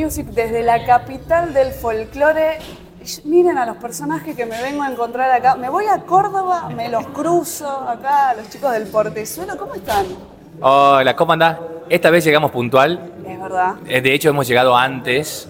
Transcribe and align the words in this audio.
Music 0.00 0.26
desde 0.28 0.62
la 0.62 0.84
capital 0.86 1.52
del 1.52 1.72
folclore. 1.72 2.58
Miren 3.24 3.58
a 3.58 3.66
los 3.66 3.76
personajes 3.76 4.34
que 4.34 4.46
me 4.46 4.60
vengo 4.62 4.82
a 4.82 4.90
encontrar 4.90 5.30
acá. 5.30 5.56
Me 5.56 5.68
voy 5.68 5.84
a 5.86 5.98
Córdoba, 5.98 6.70
me 6.74 6.88
los 6.88 7.06
cruzo 7.08 7.68
acá, 7.68 8.32
los 8.34 8.48
chicos 8.48 8.72
del 8.72 8.84
Portezuelo. 8.84 9.58
¿Cómo 9.58 9.74
están? 9.74 10.06
Hola, 10.60 11.14
¿cómo 11.14 11.32
andás? 11.34 11.58
Esta 11.90 12.08
vez 12.08 12.24
llegamos 12.24 12.50
puntual. 12.50 13.12
Es 13.28 13.40
verdad. 13.40 13.74
Eh, 13.86 14.00
De 14.00 14.14
hecho, 14.14 14.30
hemos 14.30 14.48
llegado 14.48 14.74
antes 14.74 15.48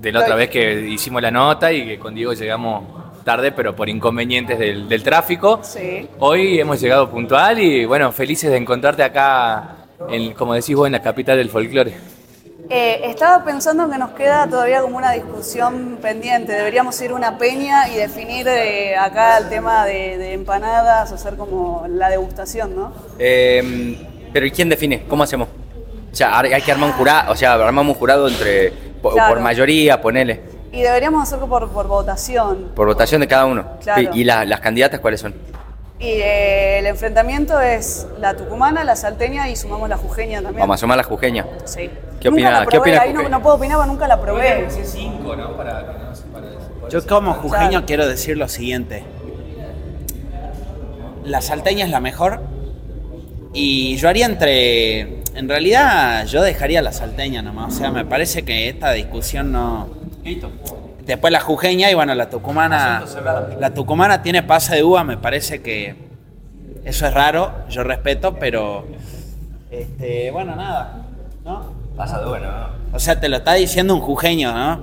de 0.00 0.12
la 0.12 0.20
otra 0.20 0.34
vez 0.34 0.50
que 0.50 0.80
hicimos 0.88 1.22
la 1.22 1.30
nota 1.30 1.72
y 1.72 1.86
que 1.86 1.98
con 2.00 2.14
Diego 2.14 2.32
llegamos 2.32 2.84
tarde, 3.24 3.52
pero 3.52 3.76
por 3.76 3.88
inconvenientes 3.88 4.58
del, 4.58 4.88
del 4.88 5.02
tráfico. 5.04 5.60
Sí. 5.62 6.08
Hoy 6.18 6.58
hemos 6.58 6.80
llegado 6.80 7.08
puntual 7.10 7.60
y 7.60 7.84
bueno, 7.84 8.10
felices 8.10 8.50
de 8.50 8.56
encontrarte 8.56 9.04
acá, 9.04 9.76
en, 10.08 10.32
como 10.34 10.54
decís 10.54 10.74
vos, 10.74 10.86
en 10.86 10.92
la 10.92 11.02
capital 11.02 11.36
del 11.36 11.48
folclore. 11.50 12.17
Eh, 12.70 13.00
estaba 13.04 13.44
pensando 13.44 13.88
que 13.88 13.96
nos 13.96 14.10
queda 14.10 14.46
todavía 14.46 14.82
como 14.82 14.98
una 14.98 15.12
discusión 15.12 15.98
pendiente. 16.02 16.52
Deberíamos 16.52 17.00
ir 17.00 17.12
a 17.12 17.14
una 17.14 17.38
peña 17.38 17.88
y 17.88 17.94
definir 17.96 18.46
eh, 18.46 18.94
acá 18.96 19.38
el 19.38 19.48
tema 19.48 19.86
de, 19.86 20.18
de 20.18 20.34
empanadas, 20.34 21.10
hacer 21.12 21.36
como 21.36 21.86
la 21.88 22.10
degustación, 22.10 22.76
¿no? 22.76 22.92
Eh, 23.18 23.96
pero 24.34 24.44
¿y 24.44 24.50
quién 24.50 24.68
define? 24.68 25.04
¿Cómo 25.08 25.22
hacemos? 25.22 25.48
O 26.12 26.14
sea, 26.14 26.38
hay 26.38 26.60
que 26.60 26.72
armar 26.72 26.90
un 26.90 26.96
jurado, 26.96 27.32
o 27.32 27.36
sea, 27.36 27.54
armamos 27.54 27.94
un 27.94 27.98
jurado 27.98 28.28
entre 28.28 28.70
por, 29.00 29.14
Claro. 29.14 29.34
por 29.34 29.42
mayoría, 29.42 30.00
ponele, 30.02 30.42
Y 30.70 30.82
deberíamos 30.82 31.22
hacerlo 31.22 31.46
por, 31.48 31.70
por 31.70 31.86
votación. 31.86 32.72
por 32.74 32.86
votación 32.86 33.22
de 33.22 33.28
cada 33.28 33.46
uno. 33.46 33.64
Claro. 33.82 34.02
¿Y, 34.12 34.20
y 34.20 34.24
la- 34.24 34.44
las 34.44 34.60
candidatas 34.60 35.00
cuáles 35.00 35.20
son? 35.20 35.34
Y 35.98 36.06
eh, 36.10 36.78
el 36.80 36.86
enfrentamiento 36.86 37.58
es 37.60 38.06
la 38.18 38.36
tucumana, 38.36 38.84
la 38.84 38.94
salteña 38.94 39.48
y 39.48 39.56
sumamos 39.56 39.88
la 39.88 39.96
jujeña 39.96 40.42
también. 40.42 40.60
Vamos 40.60 40.74
a 40.74 40.78
sumar 40.78 40.96
la 40.98 41.02
jujeña. 41.04 41.46
Sí. 41.64 41.90
¿Qué 42.20 42.30
Nunca 42.30 42.50
la 42.50 42.66
qué 42.66 42.98
ahí 42.98 43.12
no, 43.12 43.28
no 43.28 43.42
puedo 43.42 43.56
opinar 43.56 43.76
porque 43.76 43.90
nunca 43.90 44.08
la 44.08 44.20
probé. 44.20 44.68
Yo 46.90 47.06
como 47.06 47.34
jujeño 47.34 47.84
quiero 47.86 48.06
decir 48.06 48.36
lo 48.36 48.48
siguiente. 48.48 49.04
La 51.24 51.42
salteña 51.42 51.84
es 51.84 51.90
la 51.90 52.00
mejor. 52.00 52.40
Y 53.52 53.96
yo 53.96 54.08
haría 54.08 54.26
entre... 54.26 55.22
En 55.34 55.48
realidad 55.48 56.26
yo 56.26 56.42
dejaría 56.42 56.82
la 56.82 56.92
salteña 56.92 57.42
nomás. 57.42 57.74
O 57.74 57.78
sea, 57.78 57.90
me 57.90 58.04
parece 58.04 58.44
que 58.44 58.68
esta 58.68 58.92
discusión 58.92 59.52
no... 59.52 59.88
Después 61.04 61.32
la 61.32 61.40
jujeña 61.40 61.90
y 61.90 61.94
bueno, 61.94 62.14
la 62.14 62.28
tucumana... 62.28 63.04
La 63.60 63.74
tucumana 63.74 64.22
tiene 64.22 64.42
pasa 64.42 64.74
de 64.74 64.82
uva, 64.82 65.04
me 65.04 65.16
parece 65.16 65.62
que 65.62 66.08
eso 66.84 67.06
es 67.06 67.14
raro, 67.14 67.52
yo 67.68 67.84
respeto, 67.84 68.34
pero... 68.34 68.86
Este, 69.70 70.30
bueno, 70.30 70.56
nada. 70.56 71.02
¿No? 71.44 71.77
Pasa 71.98 72.20
de 72.20 72.26
bueno, 72.26 72.46
O 72.94 72.98
sea, 72.98 73.20
te 73.20 73.28
lo 73.28 73.36
está 73.36 73.52
diciendo 73.54 73.92
un 73.94 74.00
jujeño, 74.00 74.52
¿no? 74.52 74.80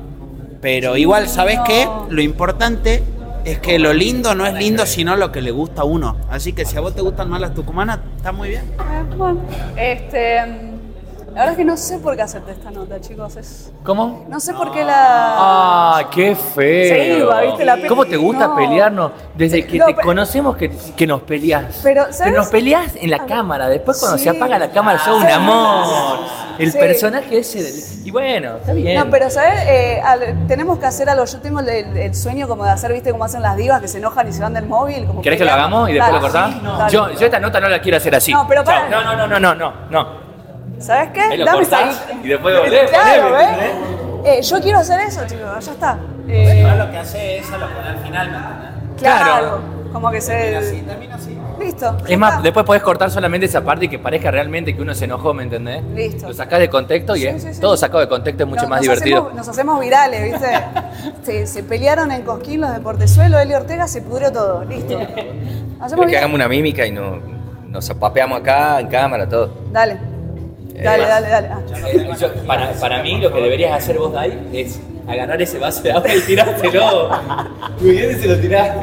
Pero 0.62 0.98
igual, 0.98 1.28
¿sabes 1.30 1.58
no. 1.58 1.64
qué? 1.64 1.88
Lo 2.10 2.22
importante 2.22 3.04
es 3.46 3.60
que 3.60 3.80
lo 3.80 3.94
lindo 3.94 4.36
no 4.36 4.46
es 4.46 4.54
lindo, 4.54 4.86
sino 4.86 5.16
lo 5.16 5.32
que 5.32 5.42
le 5.42 5.52
gusta 5.52 5.84
a 5.84 5.86
uno. 5.86 6.18
Así 6.30 6.54
que 6.54 6.66
si 6.66 6.76
a 6.78 6.82
vos 6.82 6.94
te 6.96 7.02
gustan 7.02 7.30
más 7.30 7.40
las 7.40 7.54
tucumanas, 7.54 8.00
está 8.18 8.32
muy 8.32 8.50
bien. 8.50 8.64
Eh, 8.80 9.04
bueno, 9.16 9.40
este, 9.78 10.42
mm, 10.46 11.26
la 11.28 11.32
verdad 11.34 11.52
es 11.52 11.58
que 11.58 11.66
no 11.66 11.78
sé 11.78 12.00
por 12.00 12.16
qué 12.16 12.24
hacerte 12.24 12.52
esta 12.52 12.72
nota, 12.72 13.00
chicos. 13.00 13.36
Es, 13.38 13.72
¿Cómo? 13.84 14.26
no 14.28 14.40
sé 14.40 14.54
por 14.54 14.72
qué 14.72 14.84
la... 14.84 14.96
Ah, 14.98 16.10
qué 16.12 16.36
feo. 16.36 16.96
Se 16.96 17.18
iba, 17.20 17.42
¿viste? 17.42 17.64
La 17.66 17.76
pe- 17.78 17.88
¿Cómo 17.88 18.06
te 18.06 18.18
gusta 18.18 18.48
No. 18.48 18.56
pelearnos? 18.56 19.12
Desde 19.36 19.66
que 19.68 19.78
No, 19.78 19.86
te 19.86 19.94
pero- 19.94 20.06
conocemos 20.08 20.58
que, 20.58 20.72
que 20.98 21.06
nos 21.08 21.22
peleás. 21.22 21.80
Pero, 21.84 22.12
¿sabes? 22.12 22.34
nos 22.36 22.48
peleás 22.48 22.94
en 22.96 23.10
la 23.12 23.26
cámara. 23.26 23.70
Después 23.70 24.00
cuando 24.00 24.18
Sí. 24.18 24.24
se 24.26 24.30
apaga 24.32 24.58
la 24.60 24.72
cámara 24.72 24.98
sos 25.00 25.18
un 25.22 25.28
Sí. 25.28 25.32
amor. 25.32 26.18
El 26.60 26.72
Sí. 26.72 26.78
personaje 26.78 27.38
ese. 27.40 27.64
del- 27.64 28.08
Y 28.08 28.12
bueno, 28.12 28.58
está 28.58 28.74
bien. 28.74 28.98
No, 28.98 29.10
pero 29.10 29.30
¿sabes? 29.30 29.60
Eh, 29.68 30.02
al- 30.04 30.48
tenemos 30.48 30.80
que 30.80 30.86
hacer 30.86 31.10
algo. 31.10 31.26
Yo 31.26 31.40
tengo 31.40 31.60
el, 31.60 31.70
el 31.70 32.16
sueño 32.16 32.48
como 32.48 32.64
de 32.66 32.72
hacer, 32.72 32.92
¿viste? 32.94 33.12
Como 33.12 33.24
hacen 33.26 33.42
las 33.42 33.56
divas 33.58 33.82
que 33.82 33.88
se 33.88 33.98
enojan 33.98 34.28
y 34.28 34.34
se 34.34 34.42
van 34.42 34.54
del 34.54 34.66
móvil. 34.66 35.06
Como 35.06 35.22
¿Querés 35.22 35.38
que 35.40 35.46
lo 35.46 35.52
hagamos 35.52 35.90
y 35.90 35.94
después 35.94 36.12
Dale, 36.12 36.22
lo 36.22 36.32
cortás? 36.34 36.54
sí, 36.54 36.62
dale. 36.78 36.92
yo, 36.94 37.12
yo 37.20 37.26
esta 37.26 37.40
nota 37.40 37.60
no 37.60 37.70
la 37.70 37.80
quiero 37.82 37.98
hacer 37.98 38.16
así. 38.16 38.32
No, 38.34 38.48
pero 38.48 38.64
para. 38.64 38.90
No, 38.90 39.04
no, 39.04 39.16
no, 39.16 39.28
no, 39.28 39.40
no, 39.40 39.56
no, 39.56 39.74
no. 39.90 40.26
¿Sabes 40.80 41.10
qué? 41.14 41.22
Ahí 41.22 41.38
lo 41.38 41.46
Dame 41.46 41.58
cortás 41.60 42.04
y 42.24 42.28
después 42.28 42.60
volvés, 42.60 42.90
Claro, 42.90 43.32
¿ves? 43.34 43.48
Eh, 44.26 44.42
yo 44.42 44.60
quiero 44.62 44.80
hacer 44.80 45.00
eso, 45.02 45.22
chicos. 45.28 45.66
Ya 45.66 45.72
está. 45.72 45.98
Eh, 46.28 46.76
lo 46.78 46.92
que 46.92 46.98
hace 46.98 47.38
es 47.40 47.52
a 47.52 47.58
lo 47.58 47.68
poner 47.68 47.88
al 47.92 47.98
final, 48.00 48.30
claro. 48.98 49.24
Claro. 49.26 49.75
Como 49.96 50.12
que 50.12 50.20
se. 50.20 50.34
termina 50.86 51.16
así. 51.16 51.38
Listo. 51.58 51.98
Es 52.06 52.18
más, 52.18 52.32
está. 52.34 52.44
después 52.44 52.66
podés 52.66 52.84
cortar 52.84 53.10
solamente 53.10 53.46
esa 53.46 53.64
parte 53.64 53.86
y 53.86 53.88
que 53.88 53.98
parezca 53.98 54.30
realmente 54.30 54.76
que 54.76 54.82
uno 54.82 54.94
se 54.94 55.06
enojó, 55.06 55.34
¿me 55.34 55.44
entendés? 55.44 55.82
Listo. 55.96 56.28
Lo 56.28 56.34
sacás 56.34 56.60
de 56.60 56.70
contexto 56.70 57.16
y 57.16 57.22
Sí, 57.22 57.28
es- 57.28 57.42
sí, 57.42 57.54
sí. 57.54 57.62
todo 57.62 57.78
sacado 57.78 58.02
de 58.02 58.10
contexto 58.10 58.44
es 58.44 58.50
mucho 58.50 58.68
más 58.68 58.80
nos 58.80 58.82
divertido. 58.82 59.18
Hacemos, 59.20 59.36
nos 59.36 59.48
hacemos 59.48 59.80
virales, 59.80 60.24
¿viste? 60.34 60.48
se, 61.24 61.48
se 61.48 61.64
pelearon 61.64 62.12
en 62.12 62.24
Cosquín 62.24 62.60
los 62.60 62.74
de 62.74 62.82
Portezuelo, 62.82 63.40
Eli 63.40 63.54
Ortega, 63.54 63.88
se 63.88 64.02
pudrió 64.02 64.34
todo. 64.34 64.66
Listo. 64.66 65.00
Hacemos 65.80 65.92
Creo 66.06 66.08
que 66.08 66.18
hagamos 66.18 66.36
una 66.36 66.50
mímica 66.50 66.86
y 66.86 66.92
no, 66.92 67.20
nos 67.70 67.90
apapeamos 67.90 68.42
acá 68.42 68.82
en 68.82 68.88
cámara, 68.88 69.28
todo. 69.30 69.50
Dale. 69.72 69.98
Dale, 70.84 71.04
Eh, 71.04 71.08
dale, 71.08 71.28
dale. 71.30 71.48
Ah. 71.48 71.60
Eh, 71.88 72.10
yo- 72.20 72.34
para, 72.46 72.74
para 72.74 73.02
mí 73.02 73.22
lo 73.22 73.32
que 73.32 73.40
deberías 73.42 73.78
hacer 73.82 73.98
vos, 73.98 74.12
Dai, 74.12 74.38
es 74.52 74.78
agarrar 75.08 75.42
ese 75.42 75.58
vaso 75.58 75.82
de 75.84 75.94
agua 75.94 76.14
y 76.14 76.20
tirártelo. 76.20 77.10
Muy 77.80 77.92
bien, 77.92 78.20
se 78.20 78.28
lo 78.28 78.38
tirás. 78.40 78.76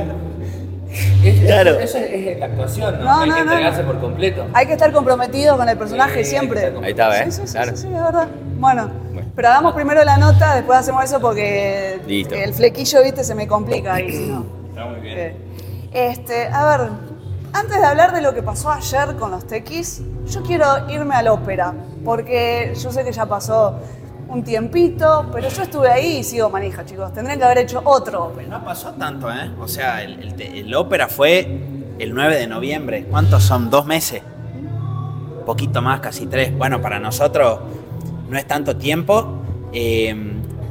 Es- 1.25 1.41
Claro. 1.41 1.79
Eso 1.81 1.99
es, 1.99 2.11
es 2.13 2.39
la 2.39 2.47
actuación, 2.47 2.99
¿no? 2.99 3.05
No, 3.05 3.21
Hay 3.21 3.29
no, 3.31 3.35
que 3.37 3.45
no. 3.45 3.51
entregarse 3.53 3.83
por 3.85 4.01
completo. 4.01 4.47
Hay 4.53 4.67
que 4.67 4.73
estar 4.73 4.93
comprometidos 4.93 5.57
con 5.57 5.69
el 5.69 5.79
personaje 5.79 6.25
Sí, 6.25 6.31
siempre. 6.31 6.73
Ahí 6.83 6.91
está, 6.91 7.23
¿eh? 7.23 7.25
Sí, 7.31 7.41
sí, 7.41 7.47
sí, 7.47 7.53
Claro. 7.55 7.77
sí, 7.77 7.83
sí, 7.83 7.89
es 7.89 8.03
verdad. 8.03 8.29
Bueno, 8.59 8.91
Bueno. 9.13 9.29
pero 9.35 9.49
hagamos 9.49 9.75
primero 9.75 10.05
la 10.05 10.17
nota, 10.19 10.55
después 10.55 10.79
hacemos 10.79 11.05
eso 11.05 11.21
porque 11.21 12.01
Listo. 12.07 12.35
el 12.35 12.53
flequillo, 12.55 13.03
viste, 13.03 13.25
se 13.25 13.35
me 13.35 13.47
complica 13.49 13.95
ahí, 13.95 14.13
si 14.13 14.27
no. 14.27 14.45
Está 14.71 14.85
muy 14.87 15.01
bien. 15.01 15.19
Eh, 15.19 15.37
Este, 15.93 16.47
a 16.49 16.77
ver, 16.77 16.89
antes 17.53 17.79
de 17.79 17.85
hablar 17.85 18.13
de 18.15 18.23
lo 18.23 18.33
que 18.35 18.43
pasó 18.43 18.71
ayer 18.71 19.15
con 19.17 19.31
los 19.31 19.47
tequis, 19.47 20.01
yo 20.27 20.43
quiero 20.43 20.89
irme 20.89 21.15
a 21.15 21.23
la 21.23 21.33
ópera, 21.35 21.75
porque 22.05 22.73
yo 22.81 22.91
sé 22.93 23.05
que 23.05 23.13
ya 23.13 23.27
pasó 23.27 23.79
un 24.33 24.43
tiempito, 24.43 25.29
pero 25.33 25.49
yo 25.49 25.63
estuve 25.63 25.89
ahí 25.89 26.19
y 26.19 26.25
sigo 26.25 26.49
manija, 26.49 26.85
chicos. 26.85 27.13
Tendrían 27.13 27.39
que 27.39 27.45
haber 27.45 27.59
hecho 27.59 27.83
otro 27.85 28.25
ópera. 28.25 28.49
No 28.49 28.65
pasó 28.65 28.93
tanto, 28.93 29.31
¿eh? 29.31 29.51
O 29.61 29.69
sea, 29.69 30.03
el 30.03 30.75
ópera 30.75 31.09
fue 31.09 31.47
el 31.99 32.15
9 32.15 32.37
de 32.37 32.47
noviembre. 32.47 33.07
¿Cuántos 33.11 33.45
son? 33.45 33.71
¿Dos 33.71 33.87
meses? 33.87 34.23
Poquito 35.47 35.83
más, 35.83 36.01
casi 36.01 36.27
tres. 36.27 36.57
Bueno, 36.57 36.81
para 36.81 36.99
nosotros 36.99 37.61
no 38.29 38.39
es 38.39 38.47
tanto 38.47 38.77
tiempo. 38.77 39.43
Eh, 39.73 40.15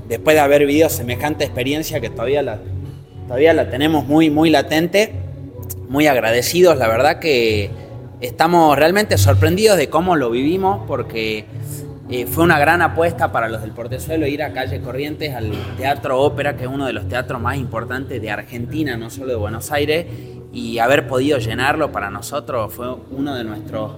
después 0.08 0.36
de 0.36 0.42
haber 0.42 0.66
vivido 0.66 0.90
semejante 0.90 1.44
experiencia 1.44 2.00
que 2.00 2.10
todavía 2.10 2.42
la, 2.42 2.60
todavía 3.28 3.54
la 3.54 3.70
tenemos 3.70 4.06
muy, 4.06 4.30
muy 4.30 4.50
latente, 4.50 5.14
muy 5.88 6.08
agradecidos. 6.08 6.78
La 6.78 6.88
verdad 6.88 7.20
que 7.20 7.70
estamos 8.20 8.78
realmente 8.78 9.18
sorprendidos 9.18 9.78
de 9.78 9.90
cómo 9.90 10.16
lo 10.16 10.30
vivimos 10.32 10.82
porque 10.88 11.46
eh, 12.12 12.28
fue 12.28 12.44
una 12.44 12.60
gran 12.60 12.82
apuesta 12.82 13.32
para 13.32 13.48
los 13.48 13.62
del 13.62 13.72
Portezuelo 13.72 14.28
ir 14.28 14.44
a 14.44 14.52
Calle 14.52 14.82
Corrientes 14.82 15.34
al 15.34 15.50
Teatro 15.78 16.20
Ópera, 16.20 16.58
que 16.58 16.64
es 16.64 16.70
uno 16.70 16.86
de 16.86 16.92
los 16.92 17.08
teatros 17.08 17.42
más 17.42 17.56
importantes 17.56 18.22
de 18.22 18.30
Argentina, 18.30 18.98
no 18.98 19.10
solo 19.10 19.28
de 19.28 19.36
Buenos 19.38 19.72
Aires, 19.72 20.08
y 20.52 20.80
haber 20.80 21.08
podido 21.08 21.38
llenarlo 21.38 21.94
para 21.94 22.10
nosotros 22.10 22.74
fue 22.74 22.94
uno 23.12 23.34
de 23.34 23.46
nuestros 23.46 23.94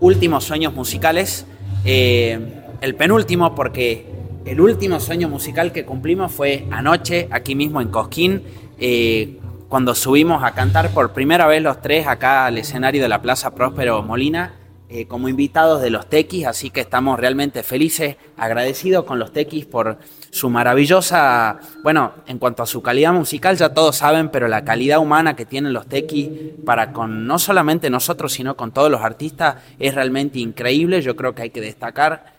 últimos 0.00 0.44
sueños 0.44 0.74
musicales. 0.74 1.46
Eh, 1.86 2.38
el 2.82 2.96
penúltimo, 2.96 3.54
porque 3.54 4.04
el 4.44 4.60
último 4.60 5.00
sueño 5.00 5.30
musical 5.30 5.72
que 5.72 5.86
cumplimos 5.86 6.32
fue 6.32 6.66
anoche, 6.70 7.28
aquí 7.30 7.54
mismo 7.54 7.80
en 7.80 7.88
Cosquín, 7.88 8.42
eh, 8.78 9.38
cuando 9.70 9.94
subimos 9.94 10.44
a 10.44 10.50
cantar 10.50 10.90
por 10.90 11.14
primera 11.14 11.46
vez 11.46 11.62
los 11.62 11.80
tres 11.80 12.06
acá 12.06 12.44
al 12.44 12.58
escenario 12.58 13.00
de 13.00 13.08
la 13.08 13.22
Plaza 13.22 13.54
Próspero 13.54 14.02
Molina 14.02 14.52
eh, 14.96 15.08
como 15.08 15.28
invitados 15.28 15.82
de 15.82 15.90
los 15.90 16.08
Tequis, 16.08 16.46
así 16.46 16.70
que 16.70 16.82
estamos 16.82 17.18
realmente 17.18 17.64
felices, 17.64 18.16
agradecidos 18.36 19.04
con 19.04 19.18
los 19.18 19.32
Tequis 19.32 19.66
por 19.66 19.98
su 20.30 20.48
maravillosa, 20.50 21.58
bueno, 21.82 22.12
en 22.28 22.38
cuanto 22.38 22.62
a 22.62 22.66
su 22.66 22.80
calidad 22.80 23.12
musical 23.12 23.56
ya 23.56 23.74
todos 23.74 23.96
saben, 23.96 24.28
pero 24.28 24.46
la 24.46 24.64
calidad 24.64 25.00
humana 25.00 25.34
que 25.34 25.46
tienen 25.46 25.72
los 25.72 25.88
Tequis 25.88 26.28
para 26.64 26.92
con 26.92 27.26
no 27.26 27.40
solamente 27.40 27.90
nosotros, 27.90 28.34
sino 28.34 28.56
con 28.56 28.70
todos 28.70 28.88
los 28.88 29.00
artistas 29.00 29.56
es 29.80 29.96
realmente 29.96 30.38
increíble, 30.38 31.02
yo 31.02 31.16
creo 31.16 31.34
que 31.34 31.42
hay 31.42 31.50
que 31.50 31.60
destacar. 31.60 32.32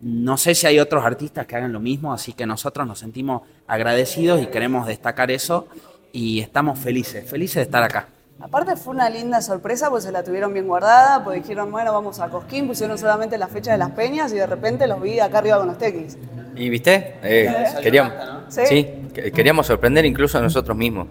No 0.00 0.36
sé 0.36 0.56
si 0.56 0.66
hay 0.66 0.80
otros 0.80 1.04
artistas 1.04 1.46
que 1.46 1.54
hagan 1.54 1.72
lo 1.72 1.78
mismo, 1.78 2.12
así 2.12 2.32
que 2.32 2.44
nosotros 2.44 2.88
nos 2.88 2.98
sentimos 2.98 3.42
agradecidos 3.68 4.42
y 4.42 4.46
queremos 4.46 4.88
destacar 4.88 5.30
eso 5.30 5.68
y 6.12 6.40
estamos 6.40 6.76
felices, 6.76 7.30
felices 7.30 7.54
de 7.54 7.62
estar 7.62 7.84
acá. 7.84 8.08
Aparte 8.42 8.74
fue 8.76 8.94
una 8.94 9.10
linda 9.10 9.42
sorpresa, 9.42 9.90
pues 9.90 10.04
se 10.04 10.12
la 10.12 10.22
tuvieron 10.22 10.52
bien 10.54 10.66
guardada, 10.66 11.22
pues 11.22 11.42
dijeron, 11.42 11.70
bueno, 11.70 11.92
vamos 11.92 12.20
a 12.20 12.28
Cosquín, 12.28 12.66
pusieron 12.66 12.96
solamente 12.96 13.36
la 13.36 13.48
fecha 13.48 13.72
de 13.72 13.78
las 13.78 13.90
peñas 13.90 14.32
y 14.32 14.36
de 14.36 14.46
repente 14.46 14.86
los 14.86 15.00
vi 15.00 15.20
acá 15.20 15.38
arriba 15.38 15.58
con 15.58 15.66
los 15.68 15.76
tequis. 15.78 16.16
¿Y 16.56 16.68
viste? 16.70 17.16
Eh, 17.22 17.52
queríamos, 17.82 18.12
¿Sí? 18.48 18.62
sí, 18.66 18.88
que- 19.14 19.30
queríamos 19.30 19.66
sorprender 19.66 20.04
incluso 20.06 20.38
a 20.38 20.40
nosotros 20.40 20.76
mismos. 20.76 21.06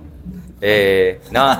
Eh, 0.61 1.21
no. 1.31 1.57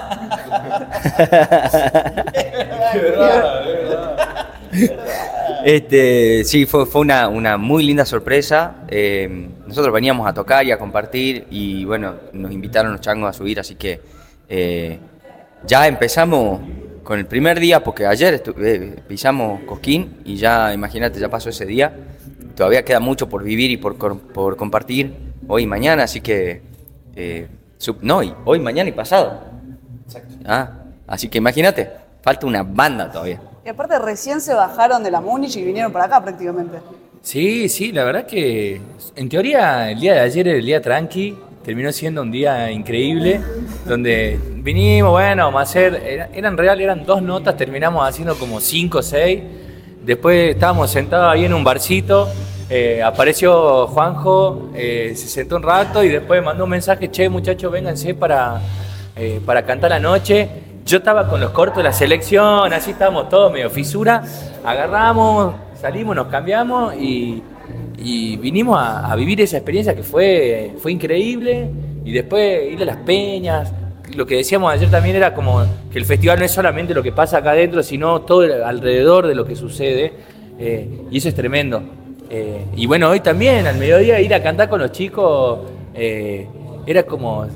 Este, 5.66 6.44
sí, 6.46 6.66
fue, 6.66 6.86
fue 6.86 7.02
una, 7.02 7.28
una 7.28 7.58
muy 7.58 7.84
linda 7.84 8.06
sorpresa. 8.06 8.76
Eh, 8.88 9.50
nosotros 9.68 9.94
veníamos 9.94 10.28
a 10.28 10.34
tocar 10.34 10.66
y 10.66 10.72
a 10.72 10.78
compartir 10.78 11.48
y 11.50 11.84
bueno, 11.86 12.16
nos 12.34 12.52
invitaron 12.52 12.92
los 12.94 13.02
changos 13.02 13.30
a 13.30 13.34
subir, 13.34 13.60
así 13.60 13.76
que 13.76 14.00
eh, 14.48 15.00
ya 15.66 15.88
empezamos 15.88 16.62
con 17.04 17.20
el 17.20 17.26
primer 17.26 17.60
día, 17.60 17.84
porque 17.84 18.06
ayer 18.06 18.44
estu- 18.44 18.56
eh, 18.64 19.00
pisamos 19.08 19.62
Cosquín 19.64 20.20
y 20.26 20.36
ya, 20.38 20.74
imagínate, 20.74 21.20
ya 21.20 21.30
pasó 21.30 21.50
ese 21.50 21.66
día. 21.66 21.92
Todavía 22.56 22.84
queda 22.86 23.00
mucho 23.00 23.28
por 23.30 23.44
vivir 23.44 23.72
y 23.72 23.78
por, 23.78 23.96
por 23.98 24.56
compartir 24.58 25.14
hoy 25.48 25.64
y 25.64 25.68
mañana, 25.68 26.04
así 26.04 26.22
que... 26.22 26.62
eh, 27.16 27.48
sub- 27.78 28.00
no, 28.02 28.22
y 28.22 28.34
hoy, 28.46 28.60
mañana 28.60 28.90
y 28.90 28.94
pasado. 28.94 29.42
Ah, 30.46 30.72
así 31.08 31.30
que 31.30 31.38
imagínate, 31.38 31.90
falta 32.22 32.46
una 32.46 32.64
banda 32.64 33.10
todavía. 33.12 33.42
Y 33.66 33.70
aparte 33.70 33.98
recién 34.00 34.42
se 34.42 34.54
bajaron 34.54 35.04
de 35.04 35.12
la 35.12 35.22
Múnich 35.22 35.56
y 35.58 35.64
vinieron 35.64 35.92
para 35.92 36.06
acá 36.06 36.22
prácticamente. 36.22 36.78
Sí, 37.22 37.68
sí, 37.70 37.92
la 37.92 38.04
verdad 38.04 38.26
que 38.26 38.82
en 39.16 39.30
teoría 39.30 39.92
el 39.92 40.00
día 40.00 40.14
de 40.14 40.20
ayer 40.22 40.48
era 40.48 40.58
el 40.58 40.66
día 40.66 40.82
tranqui, 40.82 41.38
terminó 41.70 41.92
siendo 41.92 42.24
un 42.24 42.32
día 42.32 42.72
increíble, 42.72 43.40
donde 43.86 44.40
vinimos, 44.56 45.12
bueno, 45.12 45.46
vamos 45.46 45.60
a 45.60 45.62
hacer, 45.62 46.02
era- 46.04 46.30
eran 46.34 46.58
real, 46.58 46.82
eran 46.82 47.06
dos 47.06 47.22
notas, 47.22 47.56
terminamos 47.58 48.10
haciendo 48.10 48.34
como 48.40 48.60
cinco 48.60 48.98
o 48.98 49.02
seis, 49.04 49.44
después 50.04 50.50
estábamos 50.56 50.90
sentados 50.90 51.32
ahí 51.32 51.46
en 51.46 51.54
un 51.54 51.64
barcito, 51.64 52.28
eh, 52.72 53.04
apareció 53.04 53.86
Juanjo, 53.86 54.72
eh, 54.74 55.14
se 55.16 55.28
sentó 55.28 55.58
un 55.58 55.62
rato 55.62 56.04
y 56.04 56.10
después 56.10 56.44
mandó 56.44 56.64
un 56.64 56.72
mensaje, 56.72 57.12
che 57.12 57.30
muchachos, 57.30 57.72
vénganse 57.72 58.16
para, 58.16 58.60
eh, 59.16 59.40
para 59.46 59.64
cantar 59.64 59.92
la 59.92 60.00
noche. 60.00 60.50
Yo 60.88 60.98
estaba 60.98 61.28
con 61.30 61.40
los 61.40 61.52
cortos 61.52 61.78
de 61.78 61.84
la 61.84 61.94
selección, 61.94 62.74
así 62.74 62.90
estábamos 62.90 63.30
todos 63.30 63.54
medio 63.54 63.70
fisura, 63.70 64.24
agarramos, 64.66 65.54
salimos, 65.80 66.16
nos 66.16 66.30
cambiamos 66.30 66.96
y, 66.96 67.44
y 68.02 68.38
vinimos 68.38 68.78
a, 68.80 69.16
vivir 69.16 69.42
esa 69.42 69.58
experiencia 69.58 69.96
que 69.96 70.04
fue, 70.04 70.74
fue 70.78 70.92
increíble. 70.92 71.70
Y 72.06 72.12
después 72.12 72.72
ir 72.72 72.82
a 72.82 72.86
las 72.86 72.98
peñas. 72.98 73.72
Lo 74.16 74.26
que 74.26 74.38
decíamos 74.38 74.72
ayer 74.74 74.90
también 74.90 75.16
era 75.16 75.34
como 75.34 75.64
que 75.92 76.00
el 76.00 76.06
festival 76.06 76.40
no 76.40 76.46
es 76.46 76.52
solamente 76.52 76.94
lo 76.94 77.04
que 77.04 77.12
pasa 77.12 77.38
acá 77.38 77.52
adentro, 77.52 77.84
sino 77.84 78.22
todo 78.22 78.66
alrededor 78.66 79.28
de 79.28 79.36
lo 79.36 79.46
que 79.46 79.56
sucede. 79.56 80.14
eh, 80.58 80.88
y 81.12 81.18
eso 81.18 81.30
es 81.30 81.36
tremendo. 81.36 81.84
Eh, 82.30 82.66
y 82.76 82.86
bueno, 82.86 83.10
hoy 83.10 83.20
también, 83.22 83.66
al 83.66 83.78
mediodía, 83.78 84.20
ir 84.22 84.34
a 84.34 84.42
cantar 84.42 84.70
con 84.70 84.80
los 84.80 84.92
chicos 84.92 85.60
eh, 85.94 86.48
era 86.86 87.04
como 87.04 87.48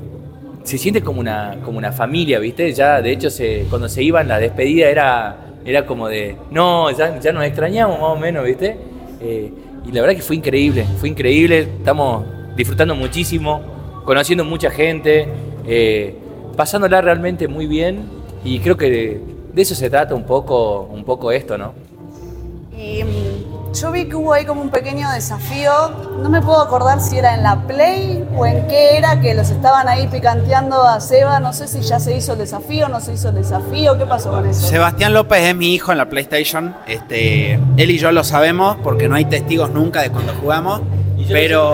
se 0.64 0.78
siente 0.78 1.02
como 1.02 1.20
una, 1.20 1.58
como 1.64 1.78
una 1.78 1.92
familia, 1.92 2.38
¿viste? 2.38 2.72
Ya, 2.72 3.02
de 3.02 3.12
hecho, 3.12 3.28
cuando 3.68 3.88
se 3.88 4.02
iban, 4.02 4.26
la 4.28 4.38
despedida 4.38 4.88
era, 4.88 5.36
era 5.64 5.84
como 5.84 6.08
de, 6.08 6.36
no, 6.50 6.90
ya, 6.90 7.20
ya 7.20 7.32
nos 7.32 7.44
extrañamos 7.44 8.00
más 8.00 8.10
o 8.10 8.16
menos, 8.16 8.44
¿viste? 8.44 8.76
Y 9.86 9.92
la 9.92 10.00
verdad 10.00 10.16
que 10.16 10.22
fue 10.22 10.36
increíble, 10.36 10.86
fue 10.98 11.08
increíble, 11.08 11.60
estamos 11.78 12.24
disfrutando 12.56 12.94
muchísimo, 12.94 13.60
conociendo 14.04 14.44
mucha 14.44 14.70
gente, 14.70 15.28
eh, 15.66 16.16
pasándola 16.56 17.00
realmente 17.00 17.48
muy 17.48 17.66
bien 17.66 18.00
y 18.44 18.58
creo 18.60 18.76
que 18.76 18.90
de, 18.90 19.62
eso 19.62 19.74
se 19.74 19.90
trata 19.90 20.14
un 20.14 20.24
poco, 20.24 20.82
un 20.92 21.04
poco 21.04 21.32
esto, 21.32 21.58
¿no? 21.58 21.74
Mm, 22.72 23.53
yo 23.74 23.90
vi 23.92 24.04
que 24.06 24.14
hubo 24.16 24.32
ahí 24.32 24.44
como 24.44 24.60
un 24.62 24.70
pequeño 24.70 25.10
desafío. 25.10 25.72
No 26.22 26.28
me 26.30 26.40
puedo 26.40 26.60
acordar 26.62 27.00
si 27.00 27.18
era 27.18 27.34
en 27.34 27.42
la 27.42 27.66
Play 27.66 28.24
o 28.36 28.46
en 28.46 28.66
qué 28.68 28.96
era 28.96 29.20
que 29.20 29.34
los 29.34 29.50
estaban 29.50 29.88
ahí 29.88 30.06
picanteando 30.08 30.82
a 30.82 31.00
Seba. 31.00 31.40
No 31.40 31.52
sé 31.52 31.66
si 31.68 31.80
ya 31.80 31.98
se 32.00 32.16
hizo 32.16 32.32
el 32.32 32.38
desafío, 32.38 32.88
no 32.88 33.00
se 33.00 33.12
hizo 33.14 33.28
el 33.30 33.34
desafío. 33.36 33.98
¿Qué 33.98 34.06
pasó 34.06 34.30
con 34.30 34.46
eso? 34.46 34.66
Sebastián 34.66 35.12
López 35.12 35.42
es 35.42 35.56
mi 35.56 35.74
hijo 35.74 35.92
en 35.92 35.98
la 35.98 36.08
PlayStation. 36.08 36.74
Este, 36.86 37.54
él 37.76 37.90
y 37.90 37.98
yo 37.98 38.12
lo 38.12 38.24
sabemos 38.24 38.76
porque 38.82 39.08
no 39.08 39.16
hay 39.16 39.24
testigos 39.24 39.70
nunca 39.70 40.02
de 40.02 40.10
cuando 40.10 40.32
jugamos. 40.40 40.80
pero 41.28 41.72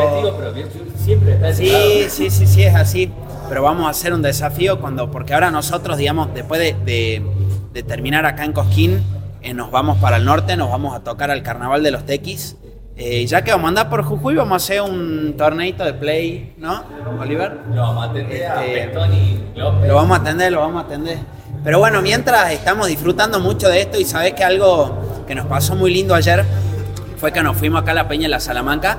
siempre 1.04 1.34
está 1.34 1.52
sí, 1.52 2.06
sí, 2.08 2.30
sí, 2.30 2.46
sí, 2.46 2.62
es 2.62 2.74
así. 2.74 3.12
Pero 3.48 3.62
vamos 3.62 3.86
a 3.86 3.90
hacer 3.90 4.12
un 4.14 4.22
desafío 4.22 4.80
cuando, 4.80 5.10
porque 5.10 5.34
ahora 5.34 5.50
nosotros, 5.50 5.96
digamos, 5.96 6.32
después 6.34 6.60
de, 6.60 6.74
de- 6.84 7.22
de 7.72 7.82
terminar 7.84 8.26
acá 8.26 8.44
en 8.44 8.52
Cosquín, 8.52 9.02
eh, 9.42 9.54
nos 9.54 9.70
vamos 9.70 9.98
para 9.98 10.16
el 10.16 10.24
norte, 10.24 10.56
nos 10.56 10.70
vamos 10.70 10.94
a 10.94 11.00
tocar 11.00 11.30
al 11.30 11.42
Carnaval 11.42 11.82
de 11.82 11.90
los 11.90 12.04
Tequis. 12.04 12.56
Eh, 12.96 13.24
ya 13.24 13.42
que 13.42 13.50
vamos 13.50 13.64
a 13.64 13.68
andar 13.68 13.88
por 13.88 14.02
Jujuy, 14.02 14.34
vamos 14.34 14.52
a 14.52 14.56
hacer 14.56 14.82
un 14.82 15.34
torneito 15.38 15.84
de 15.84 15.94
play, 15.94 16.54
¿no, 16.58 16.84
Oliver? 17.18 17.60
Lo 17.74 17.80
vamos 17.80 18.06
a 18.06 18.10
atender 18.10 18.46
a 18.46 18.66
Este, 18.66 18.94
López. 19.54 19.88
Lo 19.88 19.94
vamos 19.94 20.18
a 20.18 20.20
atender, 20.20 20.52
lo 20.52 20.60
vamos 20.60 20.82
a 20.82 20.86
atender. 20.86 21.18
Pero 21.64 21.78
bueno, 21.78 22.02
mientras 22.02 22.52
estamos 22.52 22.88
disfrutando 22.88 23.40
mucho 23.40 23.68
de 23.68 23.80
esto 23.80 23.98
y 23.98 24.04
sabés 24.04 24.34
que 24.34 24.44
algo 24.44 25.24
que 25.26 25.34
nos 25.34 25.46
pasó 25.46 25.74
muy 25.76 25.92
lindo 25.92 26.14
ayer 26.14 26.44
fue 27.16 27.32
que 27.32 27.42
nos 27.42 27.56
fuimos 27.56 27.82
acá 27.82 27.92
a 27.92 27.94
la 27.94 28.08
Peña 28.08 28.24
de 28.24 28.30
la 28.30 28.40
Salamanca 28.40 28.98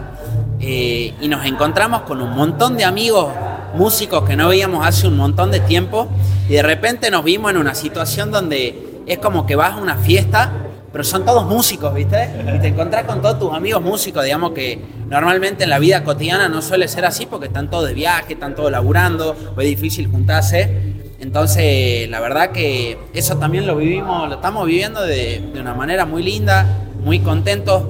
eh, 0.60 1.14
y 1.20 1.28
nos 1.28 1.46
encontramos 1.46 2.02
con 2.02 2.22
un 2.22 2.32
montón 2.36 2.78
de 2.78 2.86
amigos 2.86 3.32
músicos 3.76 4.28
que 4.28 4.36
no 4.36 4.50
veíamos 4.50 4.86
hace 4.86 5.08
un 5.08 5.18
montón 5.18 5.52
de 5.52 5.60
tiempo 5.60 6.08
y 6.50 6.54
de 6.54 6.64
repente 6.64 7.10
nos 7.12 7.24
vimos 7.24 7.52
en 7.52 7.58
una 7.58 7.74
situación 7.74 8.32
donde 8.32 8.91
es 9.14 9.20
como 9.20 9.46
que 9.46 9.56
vas 9.56 9.74
a 9.74 9.78
una 9.78 9.96
fiesta 9.96 10.52
pero 10.92 11.04
son 11.04 11.24
todos 11.24 11.46
músicos, 11.46 11.94
¿viste? 11.94 12.30
Y 12.56 12.60
te 12.60 12.68
encontrás 12.68 13.06
con 13.06 13.22
todos 13.22 13.40
tus 13.40 13.54
amigos 13.54 13.82
músicos, 13.82 14.24
digamos 14.26 14.52
que 14.52 14.80
normalmente 15.08 15.64
en 15.64 15.70
la 15.70 15.80
vida 15.80 16.04
cotidiana 16.04 16.50
no 16.50 16.62
suele 16.62 16.88
ser 16.88 17.06
así 17.06 17.26
porque 17.26 17.48
están 17.48 17.70
todos 17.70 17.88
de 17.88 17.94
viaje, 17.94 18.34
están 18.34 18.56
todos 18.56 18.72
laburando, 18.72 19.36
o 19.56 19.62
es 19.62 19.68
difícil 19.68 20.08
juntarse. 20.08 20.92
Entonces, 21.20 22.10
la 22.10 22.20
verdad 22.20 22.52
que 22.52 22.98
eso 23.14 23.38
también 23.38 23.68
lo 23.68 23.78
vivimos, 23.78 24.28
lo 24.28 24.36
estamos 24.36 24.66
viviendo 24.66 25.02
de, 25.02 25.52
una 25.58 25.74
manera 25.74 26.06
muy 26.06 26.24
linda, 26.24 26.66
muy 27.02 27.20
contentos, 27.20 27.84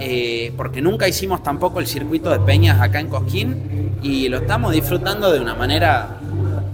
eh, 0.00 0.52
porque 0.56 0.82
nunca 0.82 1.06
hicimos 1.06 1.42
tampoco 1.42 1.78
el 1.78 1.86
circuito 1.86 2.30
de 2.30 2.40
peñas 2.40 2.80
acá 2.80 2.98
en 2.98 3.08
Cosquín 3.08 3.98
y 4.02 4.28
lo 4.28 4.38
estamos 4.38 4.72
disfrutando 4.72 5.30
de 5.30 5.38
una 5.38 5.54
manera 5.54 6.18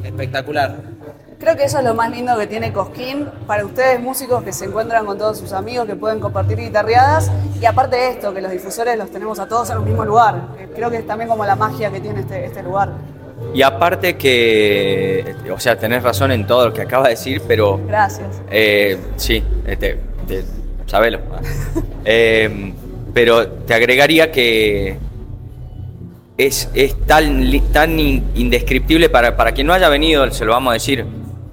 espectacular. 0.04 0.89
Creo 1.40 1.56
que 1.56 1.64
eso 1.64 1.78
es 1.78 1.84
lo 1.84 1.94
más 1.94 2.10
lindo 2.10 2.36
que 2.38 2.46
tiene 2.46 2.70
Cosquín 2.70 3.26
para 3.46 3.64
ustedes 3.64 3.98
músicos 3.98 4.42
que 4.44 4.52
se 4.52 4.66
encuentran 4.66 5.06
con 5.06 5.16
todos 5.16 5.38
sus 5.38 5.54
amigos, 5.54 5.86
que 5.86 5.96
pueden 5.96 6.20
compartir 6.20 6.58
guitarreadas 6.58 7.30
y 7.58 7.64
aparte 7.64 7.96
de 7.96 8.10
esto, 8.10 8.34
que 8.34 8.42
los 8.42 8.52
difusores 8.52 8.98
los 8.98 9.10
tenemos 9.10 9.38
a 9.38 9.48
todos 9.48 9.70
en 9.70 9.78
un 9.78 9.84
mismo 9.86 10.04
lugar. 10.04 10.48
Eh, 10.58 10.68
Creo 10.74 10.90
que 10.90 10.98
es 10.98 11.06
también 11.06 11.30
como 11.30 11.46
la 11.46 11.56
magia 11.56 11.90
que 11.90 11.98
tiene 12.00 12.20
este, 12.20 12.44
este 12.44 12.62
lugar. 12.62 12.90
Y 13.54 13.62
aparte 13.62 14.18
que, 14.18 15.34
o 15.50 15.58
sea, 15.58 15.78
tenés 15.78 16.02
razón 16.02 16.30
en 16.30 16.46
todo 16.46 16.66
lo 16.68 16.72
que 16.74 16.82
acabas 16.82 17.04
de 17.04 17.10
decir, 17.12 17.42
pero 17.48 17.80
Gracias. 17.88 18.28
eh, 18.50 18.98
sí, 19.16 19.42
este, 19.66 19.98
te- 20.28 20.44
sabelo. 20.86 21.20
Eh, 22.04 22.72
pero 23.12 23.46
te 23.46 23.74
agregaría 23.74 24.32
que 24.32 24.96
es, 26.38 26.68
es 26.72 26.98
tan, 27.06 27.42
tan 27.72 27.98
in- 28.00 28.24
indescriptible 28.34 29.10
para, 29.10 29.36
para 29.36 29.52
quien 29.52 29.66
no 29.66 29.74
haya 29.74 29.88
venido, 29.90 30.30
se 30.30 30.44
lo 30.46 30.52
vamos 30.52 30.70
a 30.70 30.74
decir. 30.74 31.04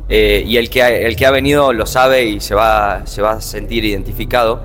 Eh, 0.09 0.43
y 0.45 0.57
el 0.57 0.69
que, 0.69 0.83
ha, 0.83 0.89
el 0.89 1.15
que 1.15 1.25
ha 1.25 1.31
venido 1.31 1.73
lo 1.73 1.85
sabe 1.85 2.25
y 2.25 2.39
se 2.39 2.55
va, 2.55 3.05
se 3.05 3.21
va 3.21 3.33
a 3.33 3.41
sentir 3.41 3.83
identificado. 3.85 4.61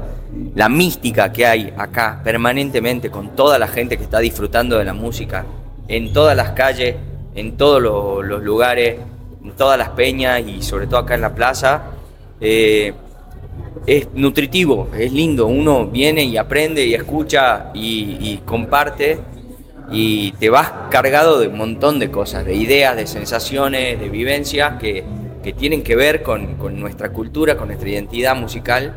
La 0.54 0.68
mística 0.68 1.30
que 1.32 1.44
hay 1.46 1.72
acá 1.76 2.20
permanentemente 2.24 3.10
con 3.10 3.36
toda 3.36 3.58
la 3.58 3.68
gente 3.68 3.96
que 3.98 4.04
está 4.04 4.18
disfrutando 4.18 4.78
de 4.78 4.84
la 4.84 4.94
música, 4.94 5.44
en 5.88 6.12
todas 6.12 6.36
las 6.36 6.50
calles, 6.52 6.96
en 7.34 7.56
todos 7.56 7.82
lo- 7.82 8.22
los 8.22 8.42
lugares, 8.42 8.96
en 9.44 9.50
todas 9.52 9.76
las 9.78 9.90
peñas 9.90 10.40
y 10.46 10.62
sobre 10.62 10.86
todo 10.86 11.00
acá 11.00 11.14
en 11.16 11.20
la 11.20 11.34
plaza, 11.34 11.82
eh, 12.40 12.92
es 13.86 14.08
nutritivo, 14.14 14.88
es 14.96 15.12
lindo. 15.12 15.46
Uno 15.48 15.86
viene 15.86 16.24
y 16.24 16.36
aprende 16.36 16.86
y 16.86 16.94
escucha 16.94 17.70
y, 17.74 18.16
y 18.20 18.40
comparte 18.44 19.18
y 19.90 20.32
te 20.32 20.48
vas 20.48 20.72
cargado 20.90 21.38
de 21.40 21.48
un 21.48 21.58
montón 21.58 21.98
de 21.98 22.10
cosas, 22.10 22.44
de 22.46 22.54
ideas, 22.54 22.96
de 22.96 23.06
sensaciones, 23.06 24.00
de 24.00 24.08
vivencias 24.08 24.78
que, 24.80 25.04
que 25.42 25.52
tienen 25.52 25.82
que 25.82 25.96
ver 25.96 26.22
con, 26.22 26.54
con 26.56 26.78
nuestra 26.80 27.10
cultura, 27.10 27.56
con 27.56 27.68
nuestra 27.68 27.88
identidad 27.88 28.36
musical 28.36 28.96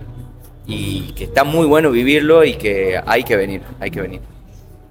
y 0.67 1.13
que 1.13 1.25
está 1.25 1.43
muy 1.43 1.65
bueno 1.65 1.91
vivirlo 1.91 2.43
y 2.43 2.53
que 2.53 2.99
hay 3.05 3.23
que 3.23 3.35
venir, 3.35 3.61
hay 3.79 3.91
que 3.91 4.01
venir. 4.01 4.21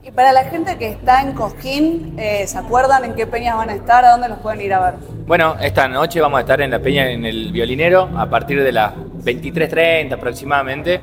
Y 0.06 0.10
para 0.10 0.32
la 0.32 0.44
gente 0.44 0.76
que 0.76 0.88
está 0.88 1.22
en 1.22 1.32
Cosquín, 1.32 2.14
eh, 2.18 2.46
¿se 2.46 2.58
acuerdan 2.58 3.06
en 3.06 3.14
qué 3.14 3.26
peñas 3.26 3.56
van 3.56 3.70
a 3.70 3.74
estar? 3.74 4.04
¿A 4.04 4.10
dónde 4.10 4.28
los 4.28 4.38
pueden 4.38 4.60
ir 4.60 4.74
a 4.74 4.90
ver? 4.90 4.94
Bueno, 5.26 5.56
esta 5.58 5.88
noche 5.88 6.20
vamos 6.20 6.36
a 6.38 6.40
estar 6.42 6.60
en 6.60 6.70
la 6.70 6.78
Peña 6.78 7.10
en 7.10 7.24
el 7.24 7.50
Violinero 7.52 8.10
a 8.14 8.28
partir 8.28 8.62
de 8.62 8.70
las 8.70 8.94
23.30 8.94 10.12
aproximadamente. 10.12 11.00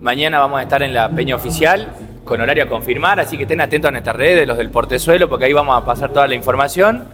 Mañana 0.00 0.38
vamos 0.38 0.60
a 0.60 0.64
estar 0.64 0.82
en 0.82 0.92
la 0.92 1.08
Peña 1.08 1.34
Oficial 1.34 1.88
con 2.24 2.38
horario 2.40 2.64
a 2.64 2.68
confirmar, 2.68 3.18
así 3.20 3.38
que 3.38 3.44
estén 3.44 3.62
atentos 3.62 3.88
a 3.88 3.92
nuestras 3.92 4.16
redes, 4.16 4.46
los 4.46 4.58
del 4.58 4.68
Portezuelo, 4.68 5.30
porque 5.30 5.46
ahí 5.46 5.54
vamos 5.54 5.80
a 5.80 5.86
pasar 5.86 6.10
toda 6.12 6.26
la 6.28 6.34
información. 6.34 7.08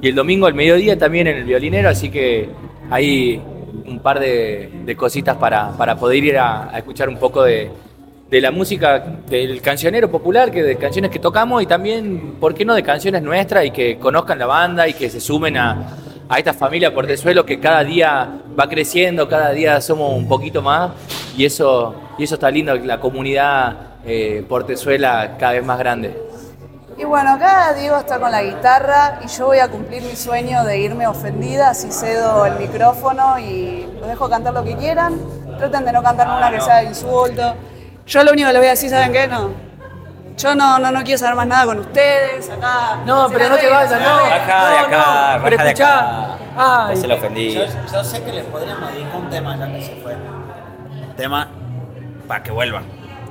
Y 0.00 0.08
el 0.08 0.14
domingo 0.14 0.46
al 0.46 0.54
mediodía 0.54 0.98
también 0.98 1.26
en 1.26 1.36
el 1.38 1.44
Violinero, 1.44 1.88
así 1.88 2.10
que 2.10 2.48
hay 2.90 3.40
un 3.86 3.98
par 4.00 4.20
de, 4.20 4.94
cositas 4.96 5.36
para, 5.36 5.76
para 5.76 5.96
poder 5.96 6.22
ir 6.22 6.38
a, 6.38 6.70
escuchar 6.76 7.08
un 7.08 7.16
poco 7.16 7.42
de, 7.42 7.70
de 8.30 8.40
la 8.40 8.50
música 8.50 8.98
del 9.28 9.60
cancionero 9.60 10.10
popular, 10.10 10.50
que 10.50 10.62
de 10.62 10.76
canciones 10.76 11.10
que 11.10 11.18
tocamos 11.18 11.62
y 11.62 11.66
también, 11.66 12.34
¿por 12.40 12.54
qué 12.54 12.64
no?, 12.64 12.74
de 12.74 12.82
canciones 12.82 13.22
nuestras 13.22 13.64
y 13.64 13.70
que 13.70 13.98
conozcan 13.98 14.38
la 14.38 14.46
banda 14.46 14.88
y 14.88 14.94
que 14.94 15.08
se 15.08 15.20
sumen 15.20 15.56
a, 15.56 15.96
a 16.28 16.38
esta 16.38 16.54
familia 16.54 16.94
Portezuelo 16.94 17.44
que 17.44 17.60
cada 17.60 17.84
día 17.84 18.40
va 18.58 18.68
creciendo, 18.68 19.28
cada 19.28 19.50
día 19.50 19.80
somos 19.80 20.16
un 20.16 20.26
poquito 20.26 20.62
más 20.62 20.92
y 21.36 21.44
eso, 21.44 21.94
y 22.18 22.24
eso 22.24 22.34
está 22.34 22.50
lindo, 22.50 22.74
la 22.76 22.98
comunidad 22.98 23.76
eh, 24.06 24.44
Portezuela 24.48 25.36
cada 25.38 25.52
vez 25.52 25.64
más 25.64 25.78
grande. 25.78 26.23
Y 26.96 27.04
bueno, 27.04 27.32
acá 27.32 27.74
Diego 27.74 27.96
está 27.96 28.20
con 28.20 28.30
la 28.30 28.42
guitarra 28.42 29.18
y 29.24 29.28
yo 29.28 29.46
voy 29.46 29.58
a 29.58 29.68
cumplir 29.68 30.02
mi 30.02 30.14
sueño 30.14 30.64
de 30.64 30.78
irme 30.78 31.06
ofendida, 31.06 31.70
así 31.70 31.90
cedo 31.90 32.46
el 32.46 32.54
micrófono 32.56 33.38
y 33.38 33.88
los 33.98 34.08
dejo 34.08 34.28
cantar 34.30 34.54
lo 34.54 34.62
que 34.62 34.76
quieran. 34.76 35.20
Traten 35.58 35.84
de 35.84 35.92
no 35.92 36.02
cantar 36.02 36.28
una 36.28 36.50
que 36.50 36.60
sea 36.60 36.76
de 36.76 36.84
insulto. 36.84 37.54
Yo 38.06 38.22
lo 38.22 38.32
único 38.32 38.48
que 38.48 38.52
les 38.52 38.60
voy 38.60 38.66
a 38.68 38.70
decir, 38.70 38.90
¿saben 38.90 39.12
qué? 39.12 39.26
No. 39.26 39.50
Yo 40.36 40.54
no, 40.54 40.78
no, 40.78 40.90
no 40.92 41.02
quiero 41.02 41.18
saber 41.18 41.36
más 41.36 41.46
nada 41.46 41.66
con 41.66 41.78
ustedes. 41.80 42.48
Acá. 42.50 42.98
No, 43.06 43.28
pero 43.28 43.48
no 43.48 43.56
te 43.56 43.68
vayas, 43.68 44.00
no. 44.00 44.16
Baja 44.16 44.70
de 44.70 44.78
acá, 44.78 45.38
baja 45.38 45.64
de 45.64 45.70
acá. 45.70 46.38
Ay. 46.56 46.96
Se 46.96 47.08
lo 47.08 47.14
ofendí. 47.16 47.54
Yo, 47.54 47.64
yo 47.92 48.04
sé 48.04 48.22
que 48.22 48.32
les 48.32 48.44
podríamos 48.44 48.92
dedicar 48.92 49.16
un 49.16 49.30
tema 49.30 49.56
ya 49.56 49.72
que 49.72 49.82
se 49.82 49.96
fue. 49.96 50.14
Un 50.14 51.14
tema 51.16 51.48
para 52.28 52.42
que 52.42 52.52
vuelvan. 52.52 52.84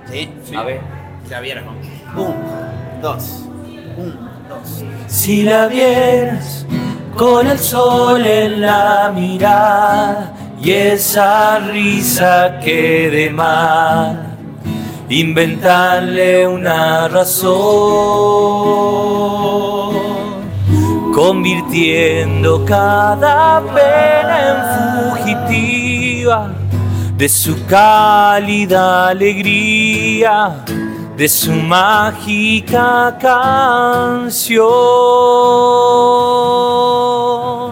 ¿Sí? 0.09 0.33
A 0.55 0.63
ver. 0.63 0.81
Ya 1.29 1.39
vieron. 1.39 1.65
Un, 1.67 3.01
dos. 3.01 3.45
Si 5.07 5.43
la 5.43 5.67
vieras 5.67 6.65
con 7.15 7.47
el 7.47 7.59
sol 7.59 8.25
en 8.25 8.61
la 8.61 9.11
mirada 9.13 10.33
y 10.61 10.71
esa 10.71 11.59
risa 11.59 12.59
que 12.59 13.09
de 13.09 13.29
mar, 13.29 14.37
inventarle 15.09 16.47
una 16.47 17.07
razón, 17.07 17.53
convirtiendo 21.13 22.65
cada 22.65 23.61
pena 23.61 24.39
en 24.49 24.57
fugitiva 25.15 26.53
de 27.17 27.29
su 27.29 27.65
cálida 27.65 29.09
alegría, 29.09 30.63
de 31.15 31.29
su 31.29 31.51
mágica 31.51 33.17
canción. 33.21 34.53